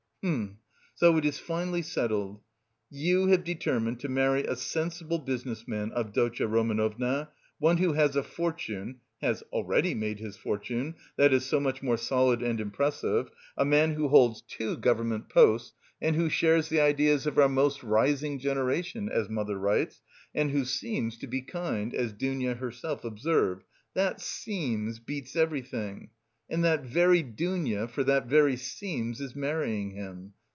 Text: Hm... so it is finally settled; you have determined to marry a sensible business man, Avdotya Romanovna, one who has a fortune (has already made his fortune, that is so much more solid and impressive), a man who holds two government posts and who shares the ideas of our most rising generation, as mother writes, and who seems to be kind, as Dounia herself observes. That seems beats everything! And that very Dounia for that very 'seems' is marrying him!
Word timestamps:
Hm... 0.23 0.59
so 0.93 1.17
it 1.17 1.25
is 1.25 1.39
finally 1.39 1.81
settled; 1.81 2.41
you 2.91 3.25
have 3.29 3.43
determined 3.43 3.99
to 4.01 4.07
marry 4.07 4.43
a 4.45 4.55
sensible 4.55 5.17
business 5.17 5.67
man, 5.67 5.91
Avdotya 5.95 6.45
Romanovna, 6.47 7.29
one 7.57 7.77
who 7.77 7.93
has 7.93 8.15
a 8.15 8.21
fortune 8.21 8.99
(has 9.23 9.41
already 9.51 9.95
made 9.95 10.19
his 10.19 10.37
fortune, 10.37 10.93
that 11.17 11.33
is 11.33 11.47
so 11.47 11.59
much 11.59 11.81
more 11.81 11.97
solid 11.97 12.43
and 12.43 12.61
impressive), 12.61 13.31
a 13.57 13.65
man 13.65 13.95
who 13.95 14.09
holds 14.09 14.43
two 14.43 14.77
government 14.77 15.27
posts 15.27 15.73
and 15.99 16.15
who 16.15 16.29
shares 16.29 16.69
the 16.69 16.79
ideas 16.81 17.25
of 17.25 17.39
our 17.39 17.49
most 17.49 17.81
rising 17.81 18.37
generation, 18.37 19.09
as 19.09 19.27
mother 19.27 19.57
writes, 19.57 20.03
and 20.35 20.51
who 20.51 20.65
seems 20.65 21.17
to 21.17 21.25
be 21.25 21.41
kind, 21.41 21.95
as 21.95 22.13
Dounia 22.13 22.53
herself 22.53 23.03
observes. 23.03 23.65
That 23.95 24.21
seems 24.21 24.99
beats 24.99 25.35
everything! 25.35 26.11
And 26.53 26.65
that 26.65 26.83
very 26.83 27.23
Dounia 27.23 27.87
for 27.87 28.03
that 28.03 28.25
very 28.25 28.57
'seems' 28.57 29.21
is 29.21 29.37
marrying 29.37 29.91
him! 29.91 30.33